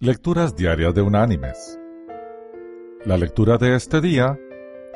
[0.00, 1.76] Lecturas Diarias de Unánimes.
[3.04, 4.38] La lectura de este día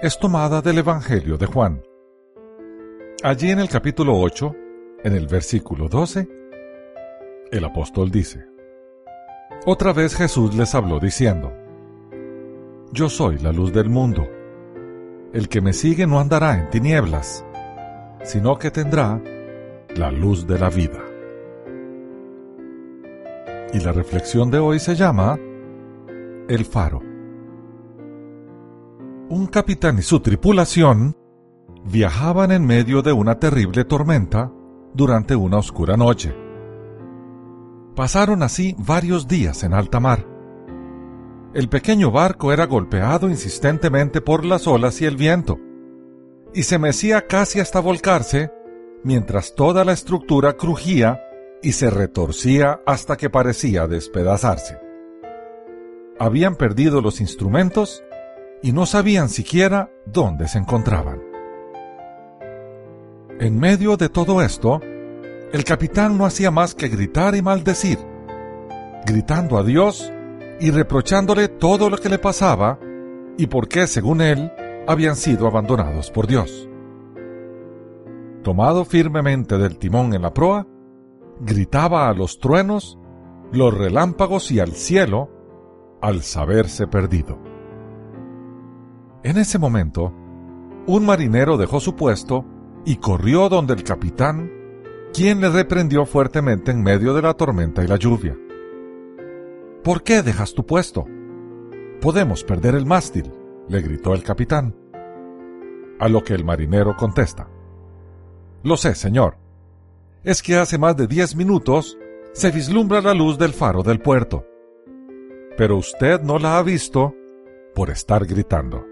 [0.01, 1.83] es tomada del Evangelio de Juan.
[3.25, 4.55] Allí en el capítulo 8,
[5.03, 6.29] en el versículo 12,
[7.51, 8.47] el apóstol dice,
[9.67, 11.53] Otra vez Jesús les habló diciendo,
[12.93, 14.29] Yo soy la luz del mundo.
[15.33, 17.45] El que me sigue no andará en tinieblas,
[18.23, 19.21] sino que tendrá
[19.97, 21.12] la luz de la vida
[23.73, 25.39] y la reflexión de hoy se llama
[26.49, 27.01] El faro.
[29.29, 31.17] Un capitán y su tripulación
[31.85, 34.53] viajaban en medio de una terrible tormenta
[34.93, 36.35] durante una oscura noche.
[37.97, 40.27] Pasaron así varios días en alta mar.
[41.55, 45.59] El pequeño barco era golpeado insistentemente por las olas y el viento,
[46.55, 48.51] y se mecía casi hasta volcarse,
[49.03, 51.21] mientras toda la estructura crujía
[51.63, 54.79] y se retorcía hasta que parecía despedazarse.
[56.19, 58.03] Habían perdido los instrumentos
[58.63, 61.21] y no sabían siquiera dónde se encontraban.
[63.41, 64.81] En medio de todo esto,
[65.53, 67.99] el capitán no hacía más que gritar y maldecir,
[69.05, 70.13] gritando a Dios
[70.61, 72.79] y reprochándole todo lo que le pasaba
[73.37, 74.53] y por qué, según él,
[74.87, 76.69] habían sido abandonados por Dios.
[78.43, 80.67] Tomado firmemente del timón en la proa,
[81.41, 82.99] gritaba a los truenos,
[83.53, 85.31] los relámpagos y al cielo
[86.01, 87.39] al saberse perdido.
[89.23, 90.13] En ese momento,
[90.87, 92.45] un marinero dejó su puesto
[92.85, 94.51] y corrió donde el capitán,
[95.15, 98.37] quien le reprendió fuertemente en medio de la tormenta y la lluvia.
[99.85, 101.07] ¿Por qué dejas tu puesto?
[102.01, 103.33] Podemos perder el mástil,
[103.69, 104.75] le gritó el capitán.
[106.01, 107.49] A lo que el marinero contesta.
[108.65, 109.39] Lo sé, señor,
[110.25, 111.99] es que hace más de diez minutos
[112.33, 114.47] se vislumbra la luz del faro del puerto.
[115.57, 117.15] Pero usted no la ha visto
[117.75, 118.87] por estar gritando.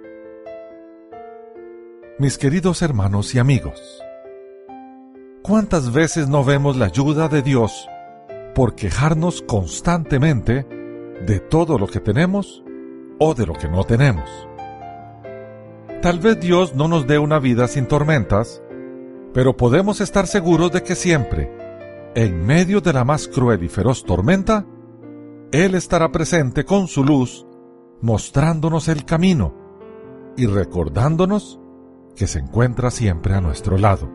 [2.18, 4.02] Mis queridos hermanos y amigos,
[5.42, 7.88] ¿cuántas veces no vemos la ayuda de Dios
[8.54, 10.66] por quejarnos constantemente
[11.26, 12.62] de todo lo que tenemos
[13.18, 14.28] o de lo que no tenemos?
[16.02, 18.62] Tal vez Dios no nos dé una vida sin tormentas,
[19.32, 21.50] pero podemos estar seguros de que siempre,
[22.14, 24.66] en medio de la más cruel y feroz tormenta,
[25.52, 27.46] Él estará presente con su luz,
[28.00, 29.54] mostrándonos el camino
[30.36, 31.60] y recordándonos
[32.16, 34.10] que se encuentra siempre a nuestro lado.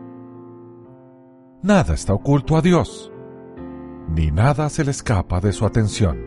[1.61, 3.11] Nada está oculto a Dios,
[4.09, 6.19] ni nada se le escapa de su atención.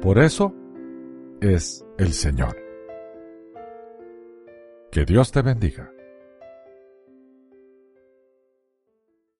[0.00, 0.54] Por eso
[1.40, 2.56] es el Señor.
[4.90, 5.92] Que Dios te bendiga.